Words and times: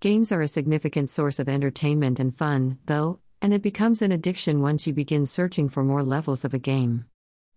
Games 0.00 0.30
are 0.30 0.42
a 0.42 0.46
significant 0.46 1.10
source 1.10 1.40
of 1.40 1.48
entertainment 1.48 2.20
and 2.20 2.32
fun, 2.32 2.78
though, 2.86 3.18
and 3.42 3.52
it 3.52 3.62
becomes 3.62 4.00
an 4.00 4.12
addiction 4.12 4.62
once 4.62 4.86
you 4.86 4.92
begin 4.92 5.26
searching 5.26 5.68
for 5.68 5.82
more 5.82 6.04
levels 6.04 6.44
of 6.44 6.54
a 6.54 6.58
game. 6.60 7.06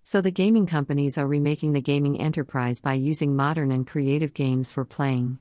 So 0.04 0.22
the 0.22 0.32
gaming 0.32 0.66
companies 0.66 1.20
are 1.20 1.28
remaking 1.28 1.74
the 1.74 1.82
gaming 1.82 2.20
enterprise 2.20 2.80
by 2.80 2.94
using 2.94 3.36
modern 3.36 3.72
and 3.72 3.86
creative 3.86 4.34
games 4.34 4.72
for 4.72 4.84
playing. 4.84 5.38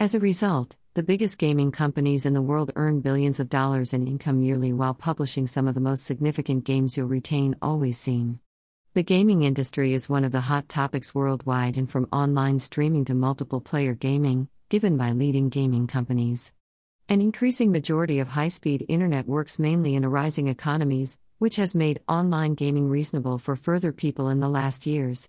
As 0.00 0.16
a 0.16 0.18
result, 0.18 0.76
the 0.94 1.04
biggest 1.04 1.38
gaming 1.38 1.70
companies 1.70 2.26
in 2.26 2.34
the 2.34 2.42
world 2.42 2.72
earn 2.74 3.02
billions 3.02 3.38
of 3.38 3.48
dollars 3.48 3.92
in 3.92 4.08
income 4.08 4.42
yearly 4.42 4.72
while 4.72 4.94
publishing 4.94 5.46
some 5.46 5.68
of 5.68 5.76
the 5.76 5.80
most 5.80 6.02
significant 6.02 6.64
games 6.64 6.96
you'll 6.96 7.06
retain 7.06 7.54
always 7.62 7.98
seen. 7.98 8.40
The 8.94 9.04
gaming 9.04 9.44
industry 9.44 9.94
is 9.94 10.08
one 10.08 10.24
of 10.24 10.32
the 10.32 10.40
hot 10.40 10.68
topics 10.68 11.14
worldwide 11.14 11.76
and 11.76 11.88
from 11.88 12.08
online 12.12 12.58
streaming 12.58 13.04
to 13.04 13.14
multiple 13.14 13.60
player 13.60 13.94
gaming, 13.94 14.48
given 14.72 14.96
by 14.96 15.12
leading 15.12 15.50
gaming 15.50 15.86
companies. 15.86 16.50
An 17.06 17.20
increasing 17.20 17.70
majority 17.70 18.20
of 18.20 18.28
high 18.28 18.48
speed 18.48 18.86
internet 18.88 19.26
works 19.26 19.58
mainly 19.58 19.94
in 19.94 20.02
arising 20.02 20.48
economies, 20.48 21.18
which 21.36 21.56
has 21.56 21.74
made 21.74 22.00
online 22.08 22.54
gaming 22.54 22.88
reasonable 22.88 23.36
for 23.36 23.54
further 23.54 23.92
people 23.92 24.30
in 24.30 24.40
the 24.40 24.48
last 24.48 24.86
years. 24.86 25.28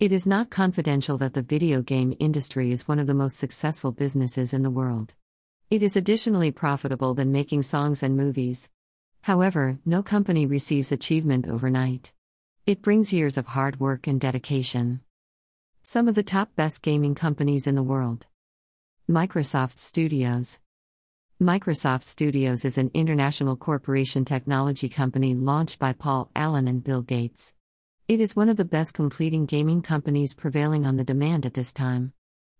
It 0.00 0.10
is 0.10 0.26
not 0.26 0.50
confidential 0.50 1.16
that 1.18 1.34
the 1.34 1.42
video 1.42 1.82
game 1.82 2.16
industry 2.18 2.72
is 2.72 2.88
one 2.88 2.98
of 2.98 3.06
the 3.06 3.14
most 3.14 3.36
successful 3.36 3.92
businesses 3.92 4.52
in 4.52 4.64
the 4.64 4.72
world. 4.72 5.14
It 5.70 5.84
is 5.84 5.94
additionally 5.94 6.50
profitable 6.50 7.14
than 7.14 7.30
making 7.30 7.62
songs 7.62 8.02
and 8.02 8.16
movies. 8.16 8.70
However, 9.20 9.78
no 9.86 10.02
company 10.02 10.46
receives 10.46 10.90
achievement 10.90 11.46
overnight. 11.46 12.12
It 12.66 12.82
brings 12.82 13.12
years 13.12 13.38
of 13.38 13.46
hard 13.46 13.78
work 13.78 14.08
and 14.08 14.20
dedication. 14.20 15.02
Some 15.80 16.08
of 16.08 16.16
the 16.16 16.24
top 16.24 16.56
best 16.56 16.82
gaming 16.82 17.14
companies 17.14 17.68
in 17.68 17.76
the 17.76 17.84
world. 17.84 18.26
Microsoft 19.10 19.80
Studios. 19.80 20.60
Microsoft 21.42 22.04
Studios 22.04 22.64
is 22.64 22.78
an 22.78 22.92
international 22.94 23.56
corporation 23.56 24.24
technology 24.24 24.88
company 24.88 25.34
launched 25.34 25.80
by 25.80 25.92
Paul 25.92 26.30
Allen 26.36 26.68
and 26.68 26.84
Bill 26.84 27.02
Gates. 27.02 27.52
It 28.06 28.20
is 28.20 28.36
one 28.36 28.48
of 28.48 28.56
the 28.56 28.64
best 28.64 28.94
completing 28.94 29.46
gaming 29.46 29.82
companies 29.82 30.36
prevailing 30.36 30.86
on 30.86 30.96
the 30.96 31.02
demand 31.02 31.44
at 31.44 31.54
this 31.54 31.72
time. 31.72 32.12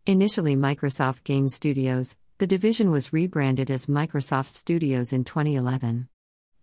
Initially 0.06 0.56
Microsoft 0.56 1.22
Game 1.22 1.48
Studios, 1.48 2.16
the 2.39 2.48
division 2.48 2.91
was 2.91 3.12
rebranded 3.12 3.70
as 3.70 3.86
Microsoft 3.86 4.55
Studios 4.55 5.12
in 5.12 5.22
2011. 5.22 6.08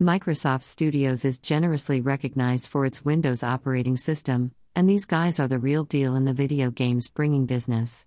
Microsoft 0.02 0.64
Studios 0.64 1.24
is 1.24 1.40
generously 1.40 2.02
recognized 2.02 2.68
for 2.68 2.86
its 2.86 3.06
Windows 3.06 3.42
operating 3.42 3.96
system, 3.96 4.52
and 4.76 4.90
these 4.90 5.06
guys 5.06 5.40
are 5.40 5.48
the 5.48 5.60
real 5.60 5.86
deal 5.86 6.14
in 6.14 6.26
the 6.26 6.34
video 6.34 6.72
games 6.72 7.08
bringing 7.08 7.46
business. 7.46 8.06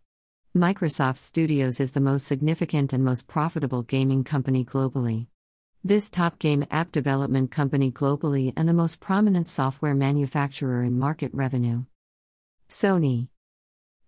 Microsoft 0.56 1.18
Studios 1.18 1.78
is 1.78 1.92
the 1.92 2.00
most 2.00 2.26
significant 2.26 2.92
and 2.92 3.04
most 3.04 3.28
profitable 3.28 3.84
gaming 3.84 4.24
company 4.24 4.64
globally. 4.64 5.28
This 5.84 6.10
top 6.10 6.40
game 6.40 6.66
app 6.72 6.90
development 6.90 7.52
company 7.52 7.92
globally 7.92 8.52
and 8.56 8.68
the 8.68 8.74
most 8.74 8.98
prominent 8.98 9.48
software 9.48 9.94
manufacturer 9.94 10.82
in 10.82 10.98
market 10.98 11.32
revenue. 11.32 11.84
Sony 12.68 13.28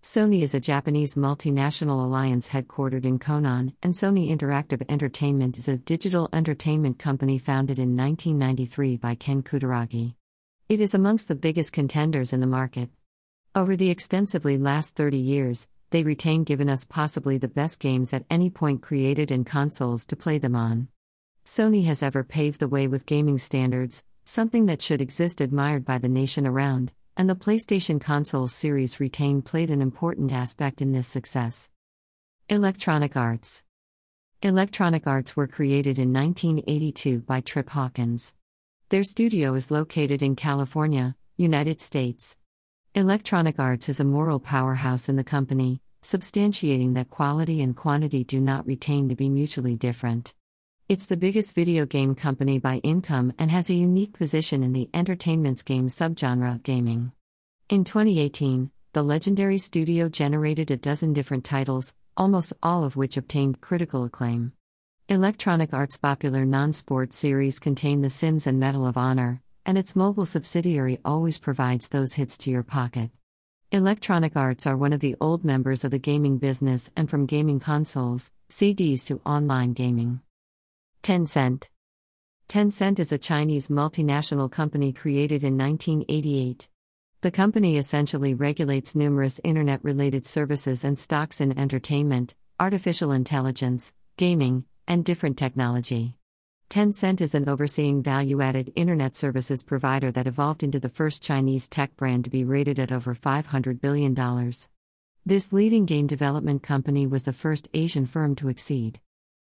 Sony 0.02 0.42
is 0.42 0.52
a 0.52 0.58
Japanese 0.58 1.14
multinational 1.14 2.04
alliance 2.04 2.48
headquartered 2.48 3.04
in 3.04 3.20
Konan, 3.20 3.74
and 3.80 3.94
Sony 3.94 4.36
Interactive 4.36 4.84
Entertainment 4.88 5.58
is 5.58 5.68
a 5.68 5.76
digital 5.76 6.28
entertainment 6.32 6.98
company 6.98 7.38
founded 7.38 7.78
in 7.78 7.96
1993 7.96 8.96
by 8.96 9.14
Ken 9.14 9.44
Kutaragi. 9.44 10.16
It 10.68 10.80
is 10.80 10.92
amongst 10.92 11.28
the 11.28 11.36
biggest 11.36 11.72
contenders 11.72 12.32
in 12.32 12.40
the 12.40 12.48
market. 12.48 12.90
Over 13.54 13.76
the 13.76 13.90
extensively 13.90 14.58
last 14.58 14.96
30 14.96 15.18
years, 15.18 15.68
they 15.92 16.02
retain 16.02 16.42
given 16.42 16.68
us 16.68 16.84
possibly 16.84 17.38
the 17.38 17.46
best 17.46 17.78
games 17.78 18.12
at 18.12 18.24
any 18.28 18.50
point 18.50 18.82
created 18.82 19.30
and 19.30 19.46
consoles 19.46 20.04
to 20.06 20.16
play 20.16 20.38
them 20.38 20.56
on. 20.56 20.88
Sony 21.44 21.84
has 21.84 22.02
ever 22.02 22.24
paved 22.24 22.60
the 22.60 22.68
way 22.68 22.88
with 22.88 23.06
gaming 23.06 23.38
standards, 23.38 24.02
something 24.24 24.66
that 24.66 24.82
should 24.82 25.00
exist 25.00 25.40
admired 25.40 25.84
by 25.84 25.98
the 25.98 26.08
nation 26.08 26.46
around, 26.46 26.92
and 27.16 27.28
the 27.28 27.36
PlayStation 27.36 28.00
console 28.00 28.48
series 28.48 29.00
retain 29.00 29.42
played 29.42 29.70
an 29.70 29.82
important 29.82 30.32
aspect 30.32 30.80
in 30.80 30.92
this 30.92 31.06
success. 31.06 31.68
Electronic 32.48 33.16
Arts 33.16 33.64
Electronic 34.42 35.06
Arts 35.06 35.36
were 35.36 35.46
created 35.46 35.98
in 35.98 36.12
1982 36.12 37.20
by 37.20 37.40
Trip 37.40 37.70
Hawkins. 37.70 38.34
Their 38.88 39.04
studio 39.04 39.54
is 39.54 39.70
located 39.70 40.22
in 40.22 40.36
California, 40.36 41.16
United 41.36 41.80
States. 41.80 42.38
Electronic 42.94 43.58
Arts 43.58 43.88
is 43.88 44.00
a 44.00 44.04
moral 44.04 44.38
powerhouse 44.38 45.08
in 45.08 45.16
the 45.16 45.24
company, 45.24 45.80
substantiating 46.02 46.92
that 46.92 47.08
quality 47.08 47.62
and 47.62 47.74
quantity 47.74 48.22
do 48.22 48.38
not 48.38 48.66
retain 48.66 49.08
to 49.08 49.14
be 49.14 49.30
mutually 49.30 49.74
different. 49.74 50.34
It's 50.90 51.06
the 51.06 51.16
biggest 51.16 51.54
video 51.54 51.86
game 51.86 52.14
company 52.14 52.58
by 52.58 52.82
income 52.84 53.32
and 53.38 53.50
has 53.50 53.70
a 53.70 53.74
unique 53.74 54.12
position 54.12 54.62
in 54.62 54.74
the 54.74 54.90
entertainment's 54.92 55.62
game 55.62 55.88
subgenre 55.88 56.54
of 56.54 56.62
gaming. 56.62 57.12
In 57.70 57.84
2018, 57.84 58.70
the 58.92 59.02
legendary 59.02 59.56
studio 59.56 60.10
generated 60.10 60.70
a 60.70 60.76
dozen 60.76 61.14
different 61.14 61.46
titles, 61.46 61.94
almost 62.14 62.52
all 62.62 62.84
of 62.84 62.94
which 62.94 63.16
obtained 63.16 63.62
critical 63.62 64.04
acclaim. 64.04 64.52
Electronic 65.08 65.72
Arts' 65.72 65.96
popular 65.96 66.44
non 66.44 66.74
sport 66.74 67.14
series 67.14 67.58
contain 67.58 68.02
The 68.02 68.10
Sims 68.10 68.46
and 68.46 68.60
Medal 68.60 68.86
of 68.86 68.98
Honor, 68.98 69.40
and 69.64 69.78
its 69.78 69.96
mobile 69.96 70.26
subsidiary 70.26 70.98
always 71.04 71.38
provides 71.38 71.88
those 71.88 72.14
hits 72.14 72.36
to 72.38 72.50
your 72.50 72.62
pocket. 72.62 73.10
Electronic 73.70 74.36
Arts 74.36 74.66
are 74.66 74.76
one 74.76 74.92
of 74.92 75.00
the 75.00 75.16
old 75.20 75.44
members 75.44 75.84
of 75.84 75.90
the 75.90 75.98
gaming 75.98 76.38
business 76.38 76.90
and 76.96 77.08
from 77.08 77.26
gaming 77.26 77.58
consoles, 77.58 78.30
CDs 78.50 79.06
to 79.06 79.20
online 79.24 79.72
gaming. 79.72 80.20
Tencent 81.02 81.70
Tencent 82.48 82.98
is 82.98 83.12
a 83.12 83.18
Chinese 83.18 83.68
multinational 83.68 84.50
company 84.50 84.92
created 84.92 85.42
in 85.42 85.56
1988. 85.56 86.68
The 87.22 87.30
company 87.30 87.78
essentially 87.78 88.34
regulates 88.34 88.94
numerous 88.94 89.40
internet 89.42 89.82
related 89.82 90.26
services 90.26 90.84
and 90.84 90.98
stocks 90.98 91.40
in 91.40 91.58
entertainment, 91.58 92.34
artificial 92.60 93.10
intelligence, 93.10 93.94
gaming, 94.16 94.66
and 94.86 95.04
different 95.04 95.38
technology. 95.38 96.18
Tencent 96.72 97.20
is 97.20 97.34
an 97.34 97.50
overseeing 97.50 98.02
value 98.02 98.40
added 98.40 98.72
internet 98.74 99.14
services 99.14 99.62
provider 99.62 100.10
that 100.10 100.26
evolved 100.26 100.62
into 100.62 100.80
the 100.80 100.88
first 100.88 101.22
Chinese 101.22 101.68
tech 101.68 101.94
brand 101.96 102.24
to 102.24 102.30
be 102.30 102.44
rated 102.44 102.78
at 102.78 102.90
over 102.90 103.14
$500 103.14 103.78
billion. 103.78 104.14
This 105.26 105.52
leading 105.52 105.84
game 105.84 106.06
development 106.06 106.62
company 106.62 107.06
was 107.06 107.24
the 107.24 107.32
first 107.34 107.68
Asian 107.74 108.06
firm 108.06 108.34
to 108.36 108.48
exceed. 108.48 109.00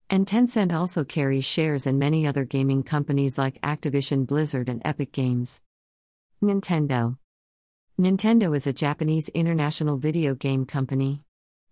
And 0.08 0.26
Tencent 0.26 0.72
also 0.72 1.04
carries 1.04 1.44
shares 1.44 1.86
in 1.86 1.98
many 1.98 2.26
other 2.26 2.46
gaming 2.46 2.82
companies 2.82 3.36
like 3.36 3.60
Activision 3.60 4.26
Blizzard 4.26 4.70
and 4.70 4.80
Epic 4.82 5.12
Games. 5.12 5.60
Nintendo 6.42 7.18
Nintendo 8.00 8.56
is 8.56 8.66
a 8.66 8.72
Japanese 8.72 9.28
international 9.28 9.98
video 9.98 10.34
game 10.34 10.64
company. 10.64 11.24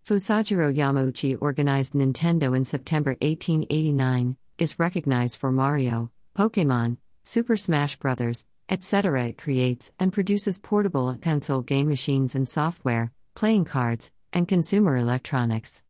Fusajiro 0.06 0.71
Yamauchi 0.71 1.34
organized 1.41 1.95
Nintendo 1.95 2.55
in 2.55 2.66
September 2.66 3.12
1889 3.22 4.37
is 4.59 4.78
recognized 4.78 5.39
for 5.39 5.53
Mario, 5.53 6.11
Pokemon, 6.37 6.99
Super 7.25 7.56
Smash 7.56 7.97
Bros., 7.97 8.47
etc. 8.69 9.27
It 9.27 9.39
creates 9.39 9.93
and 9.99 10.12
produces 10.12 10.59
portable 10.59 11.17
console 11.21 11.61
game 11.61 11.89
machines 11.89 12.34
and 12.34 12.49
software, 12.49 13.12
playing 13.34 13.65
cards, 13.65 14.12
and 14.33 14.49
consumer 14.49 14.97
electronics. 14.97 15.83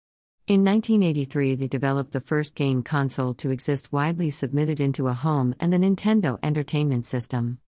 In 0.46 0.64
1983, 0.64 1.56
they 1.56 1.66
developed 1.66 2.12
the 2.12 2.20
first 2.20 2.54
game 2.54 2.82
console 2.82 3.34
to 3.34 3.50
exist 3.50 3.92
widely 3.92 4.30
submitted 4.30 4.78
into 4.78 5.08
a 5.08 5.12
home 5.12 5.54
and 5.58 5.72
the 5.72 5.78
Nintendo 5.78 6.38
Entertainment 6.42 7.04
System. 7.04 7.58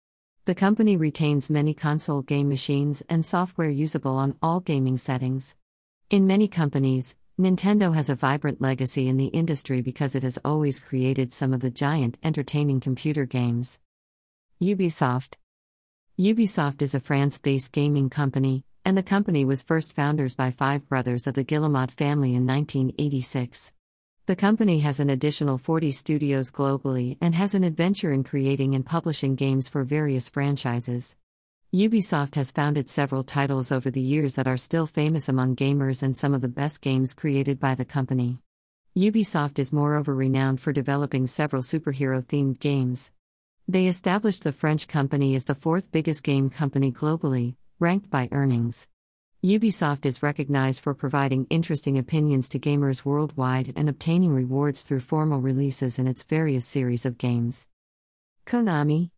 The 0.44 0.54
company 0.54 0.96
retains 0.96 1.50
many 1.50 1.74
console 1.74 2.22
game 2.22 2.48
machines 2.48 3.02
and 3.08 3.26
software 3.26 3.68
usable 3.68 4.16
on 4.16 4.36
all 4.40 4.60
gaming 4.60 4.96
settings. 4.96 5.56
In 6.08 6.26
many 6.26 6.48
companies, 6.48 7.16
Nintendo 7.40 7.94
has 7.94 8.10
a 8.10 8.16
vibrant 8.16 8.60
legacy 8.60 9.06
in 9.06 9.16
the 9.16 9.26
industry 9.26 9.80
because 9.80 10.16
it 10.16 10.24
has 10.24 10.40
always 10.44 10.80
created 10.80 11.32
some 11.32 11.54
of 11.54 11.60
the 11.60 11.70
giant 11.70 12.16
entertaining 12.24 12.80
computer 12.80 13.26
games. 13.26 13.78
Ubisoft 14.60 15.34
Ubisoft 16.18 16.82
is 16.82 16.96
a 16.96 17.00
France 17.00 17.38
based 17.38 17.70
gaming 17.70 18.10
company, 18.10 18.64
and 18.84 18.98
the 18.98 19.04
company 19.04 19.44
was 19.44 19.62
first 19.62 19.92
founders 19.92 20.34
by 20.34 20.50
five 20.50 20.88
brothers 20.88 21.28
of 21.28 21.34
the 21.34 21.44
Guillemot 21.44 21.92
family 21.92 22.34
in 22.34 22.44
1986. 22.44 23.72
The 24.26 24.34
company 24.34 24.80
has 24.80 24.98
an 24.98 25.08
additional 25.08 25.58
40 25.58 25.92
studios 25.92 26.50
globally 26.50 27.18
and 27.20 27.36
has 27.36 27.54
an 27.54 27.62
adventure 27.62 28.10
in 28.10 28.24
creating 28.24 28.74
and 28.74 28.84
publishing 28.84 29.36
games 29.36 29.68
for 29.68 29.84
various 29.84 30.28
franchises. 30.28 31.14
Ubisoft 31.74 32.34
has 32.36 32.50
founded 32.50 32.88
several 32.88 33.22
titles 33.22 33.70
over 33.70 33.90
the 33.90 34.00
years 34.00 34.36
that 34.36 34.48
are 34.48 34.56
still 34.56 34.86
famous 34.86 35.28
among 35.28 35.54
gamers 35.54 36.02
and 36.02 36.16
some 36.16 36.32
of 36.32 36.40
the 36.40 36.48
best 36.48 36.80
games 36.80 37.12
created 37.12 37.60
by 37.60 37.74
the 37.74 37.84
company. 37.84 38.38
Ubisoft 38.96 39.58
is 39.58 39.70
moreover 39.70 40.14
renowned 40.14 40.62
for 40.62 40.72
developing 40.72 41.26
several 41.26 41.60
superhero 41.60 42.24
themed 42.24 42.58
games. 42.58 43.12
They 43.68 43.86
established 43.86 44.44
the 44.44 44.52
French 44.52 44.88
company 44.88 45.34
as 45.34 45.44
the 45.44 45.54
fourth 45.54 45.92
biggest 45.92 46.22
game 46.22 46.48
company 46.48 46.90
globally, 46.90 47.56
ranked 47.78 48.08
by 48.08 48.30
earnings. 48.32 48.88
Ubisoft 49.44 50.06
is 50.06 50.22
recognized 50.22 50.80
for 50.80 50.94
providing 50.94 51.46
interesting 51.50 51.98
opinions 51.98 52.48
to 52.48 52.58
gamers 52.58 53.04
worldwide 53.04 53.74
and 53.76 53.90
obtaining 53.90 54.32
rewards 54.32 54.84
through 54.84 55.00
formal 55.00 55.42
releases 55.42 55.98
in 55.98 56.06
its 56.06 56.22
various 56.22 56.64
series 56.64 57.04
of 57.04 57.18
games. 57.18 57.66
Konami 58.46 59.10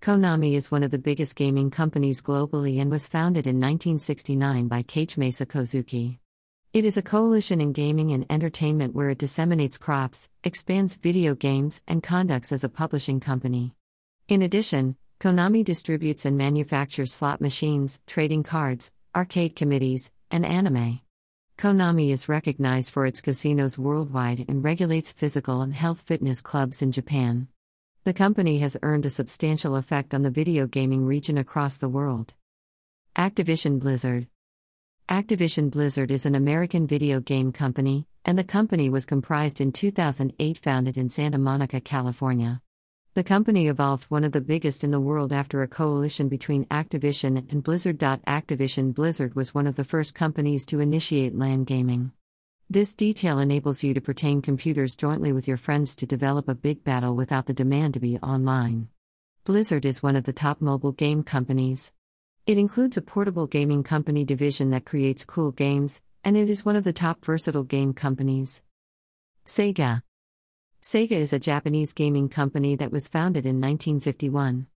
Konami 0.00 0.54
is 0.54 0.70
one 0.70 0.84
of 0.84 0.92
the 0.92 0.98
biggest 0.98 1.34
gaming 1.34 1.70
companies 1.70 2.22
globally 2.22 2.80
and 2.80 2.88
was 2.88 3.08
founded 3.08 3.48
in 3.48 3.56
1969 3.56 4.68
by 4.68 4.84
Keiichi 4.84 5.46
Kozuki. 5.46 6.18
It 6.72 6.84
is 6.84 6.96
a 6.96 7.02
coalition 7.02 7.60
in 7.60 7.72
gaming 7.72 8.12
and 8.12 8.24
entertainment 8.30 8.94
where 8.94 9.10
it 9.10 9.18
disseminates 9.18 9.76
crops, 9.76 10.30
expands 10.44 10.94
video 10.94 11.34
games, 11.34 11.82
and 11.88 12.00
conducts 12.00 12.52
as 12.52 12.62
a 12.62 12.68
publishing 12.68 13.18
company. 13.18 13.74
In 14.28 14.42
addition, 14.42 14.96
Konami 15.18 15.64
distributes 15.64 16.24
and 16.24 16.38
manufactures 16.38 17.12
slot 17.12 17.40
machines, 17.40 18.00
trading 18.06 18.44
cards, 18.44 18.92
arcade 19.16 19.56
committees, 19.56 20.12
and 20.30 20.46
anime. 20.46 21.00
Konami 21.58 22.10
is 22.10 22.28
recognized 22.28 22.90
for 22.90 23.04
its 23.04 23.20
casinos 23.20 23.76
worldwide 23.76 24.44
and 24.48 24.62
regulates 24.62 25.10
physical 25.10 25.60
and 25.60 25.74
health 25.74 26.00
fitness 26.00 26.40
clubs 26.40 26.82
in 26.82 26.92
Japan. 26.92 27.48
The 28.08 28.14
company 28.14 28.60
has 28.60 28.74
earned 28.82 29.04
a 29.04 29.10
substantial 29.10 29.76
effect 29.76 30.14
on 30.14 30.22
the 30.22 30.30
video 30.30 30.66
gaming 30.66 31.04
region 31.04 31.36
across 31.36 31.76
the 31.76 31.90
world. 31.90 32.32
Activision 33.18 33.78
Blizzard 33.78 34.28
Activision 35.10 35.70
Blizzard 35.70 36.10
is 36.10 36.24
an 36.24 36.34
American 36.34 36.86
video 36.86 37.20
game 37.20 37.52
company, 37.52 38.06
and 38.24 38.38
the 38.38 38.44
company 38.44 38.88
was 38.88 39.04
comprised 39.04 39.60
in 39.60 39.72
2008 39.72 40.56
founded 40.56 40.96
in 40.96 41.10
Santa 41.10 41.36
Monica, 41.36 41.82
California. 41.82 42.62
The 43.12 43.24
company 43.24 43.68
evolved 43.68 44.04
one 44.04 44.24
of 44.24 44.32
the 44.32 44.40
biggest 44.40 44.84
in 44.84 44.90
the 44.90 45.00
world 45.00 45.30
after 45.30 45.60
a 45.60 45.68
coalition 45.68 46.30
between 46.30 46.64
Activision 46.70 47.52
and 47.52 47.62
Blizzard. 47.62 47.98
Activision 47.98 48.94
Blizzard 48.94 49.34
was 49.34 49.54
one 49.54 49.66
of 49.66 49.76
the 49.76 49.84
first 49.84 50.14
companies 50.14 50.64
to 50.64 50.80
initiate 50.80 51.36
LAN 51.36 51.64
gaming. 51.64 52.12
This 52.70 52.94
detail 52.94 53.38
enables 53.38 53.82
you 53.82 53.94
to 53.94 54.00
pertain 54.02 54.42
computers 54.42 54.94
jointly 54.94 55.32
with 55.32 55.48
your 55.48 55.56
friends 55.56 55.96
to 55.96 56.06
develop 56.06 56.50
a 56.50 56.54
big 56.54 56.84
battle 56.84 57.16
without 57.16 57.46
the 57.46 57.54
demand 57.54 57.94
to 57.94 58.00
be 58.00 58.18
online. 58.18 58.88
Blizzard 59.44 59.86
is 59.86 60.02
one 60.02 60.16
of 60.16 60.24
the 60.24 60.34
top 60.34 60.60
mobile 60.60 60.92
game 60.92 61.22
companies. 61.22 61.94
It 62.46 62.58
includes 62.58 62.98
a 62.98 63.00
portable 63.00 63.46
gaming 63.46 63.82
company 63.84 64.22
division 64.22 64.68
that 64.72 64.84
creates 64.84 65.24
cool 65.24 65.50
games, 65.50 66.02
and 66.22 66.36
it 66.36 66.50
is 66.50 66.66
one 66.66 66.76
of 66.76 66.84
the 66.84 66.92
top 66.92 67.24
versatile 67.24 67.64
game 67.64 67.94
companies. 67.94 68.62
Sega 69.46 70.02
Sega 70.82 71.12
is 71.12 71.32
a 71.32 71.38
Japanese 71.38 71.94
gaming 71.94 72.28
company 72.28 72.76
that 72.76 72.92
was 72.92 73.08
founded 73.08 73.46
in 73.46 73.62
1951. 73.62 74.66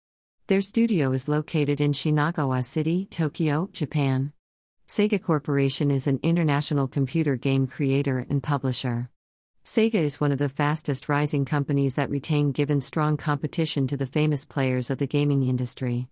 Their 0.47 0.61
studio 0.61 1.11
is 1.11 1.27
located 1.27 1.79
in 1.79 1.91
Shinagawa 1.91 2.65
City, 2.65 3.05
Tokyo, 3.11 3.69
Japan. 3.71 4.33
Sega 4.95 5.19
Corporation 5.19 5.89
is 5.89 6.05
an 6.05 6.19
international 6.21 6.87
computer 6.87 7.35
game 7.35 7.65
creator 7.65 8.27
and 8.29 8.43
publisher. 8.43 9.09
Sega 9.65 9.95
is 9.95 10.21
one 10.21 10.31
of 10.31 10.37
the 10.37 10.47
fastest 10.47 11.09
rising 11.09 11.45
companies 11.45 11.95
that 11.95 12.11
retain 12.11 12.51
given 12.51 12.79
strong 12.79 13.17
competition 13.17 13.87
to 13.87 13.97
the 13.97 14.05
famous 14.05 14.45
players 14.45 14.91
of 14.91 14.99
the 14.99 15.07
gaming 15.07 15.47
industry. 15.47 16.09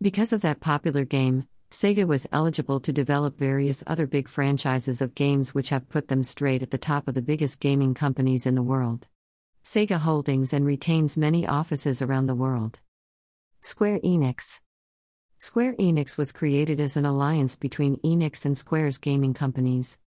Because 0.00 0.32
of 0.32 0.42
that 0.42 0.60
popular 0.60 1.04
game, 1.04 1.48
Sega 1.72 2.06
was 2.06 2.28
eligible 2.30 2.78
to 2.78 2.92
develop 2.92 3.36
various 3.36 3.82
other 3.88 4.06
big 4.06 4.28
franchises 4.28 5.02
of 5.02 5.16
games 5.16 5.52
which 5.52 5.70
have 5.70 5.88
put 5.88 6.06
them 6.06 6.22
straight 6.22 6.62
at 6.62 6.70
the 6.70 6.78
top 6.78 7.08
of 7.08 7.14
the 7.14 7.22
biggest 7.22 7.58
gaming 7.58 7.94
companies 7.94 8.46
in 8.46 8.54
the 8.54 8.62
world. 8.62 9.08
Sega 9.64 9.98
Holdings 9.98 10.52
and 10.52 10.64
retains 10.64 11.16
many 11.16 11.48
offices 11.48 12.00
around 12.00 12.26
the 12.26 12.36
world. 12.36 12.78
Square 13.60 13.98
Enix 14.04 14.60
Square 15.42 15.76
Enix 15.76 16.18
was 16.18 16.32
created 16.32 16.82
as 16.82 16.98
an 16.98 17.06
alliance 17.06 17.56
between 17.56 17.96
Enix 18.04 18.44
and 18.44 18.58
Square's 18.58 18.98
gaming 18.98 19.32
companies. 19.32 19.98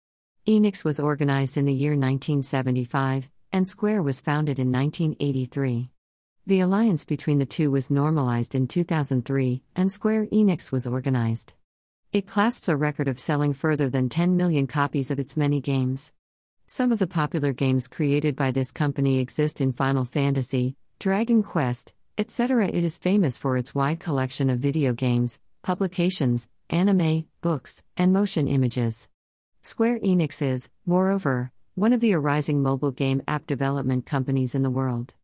Enix 0.46 0.84
was 0.84 1.00
organized 1.00 1.56
in 1.56 1.64
the 1.64 1.72
year 1.72 1.92
1975, 1.92 3.30
and 3.50 3.66
Square 3.66 4.02
was 4.02 4.20
founded 4.20 4.58
in 4.58 4.70
1983. 4.70 5.88
The 6.46 6.60
alliance 6.60 7.06
between 7.06 7.38
the 7.38 7.46
two 7.46 7.70
was 7.70 7.90
normalized 7.90 8.54
in 8.54 8.68
2003, 8.68 9.62
and 9.74 9.90
Square 9.90 10.26
Enix 10.26 10.70
was 10.70 10.86
organized. 10.86 11.54
It 12.12 12.26
clasps 12.26 12.68
a 12.68 12.76
record 12.76 13.08
of 13.08 13.18
selling 13.18 13.54
further 13.54 13.88
than 13.88 14.10
10 14.10 14.36
million 14.36 14.66
copies 14.66 15.10
of 15.10 15.18
its 15.18 15.34
many 15.34 15.62
games. 15.62 16.12
Some 16.66 16.92
of 16.92 16.98
the 16.98 17.06
popular 17.06 17.54
games 17.54 17.88
created 17.88 18.36
by 18.36 18.50
this 18.50 18.70
company 18.70 19.18
exist 19.18 19.62
in 19.62 19.72
Final 19.72 20.04
Fantasy, 20.04 20.76
Dragon 20.98 21.42
Quest, 21.42 21.94
etc. 22.18 22.68
It 22.68 22.84
is 22.84 22.98
famous 22.98 23.36
for 23.36 23.56
its 23.56 23.74
wide 23.74 24.00
collection 24.00 24.50
of 24.50 24.58
video 24.58 24.92
games, 24.92 25.38
publications, 25.62 26.48
anime, 26.70 27.26
books, 27.40 27.82
and 27.96 28.12
motion 28.12 28.48
images. 28.48 29.08
Square 29.62 30.00
Enix 30.00 30.42
is, 30.42 30.68
moreover, 30.84 31.52
one 31.74 31.92
of 31.92 32.00
the 32.00 32.12
arising 32.12 32.62
mobile 32.62 32.90
game 32.90 33.22
app 33.26 33.46
development 33.46 34.04
companies 34.06 34.54
in 34.54 34.62
the 34.62 34.70
world. 34.70 35.14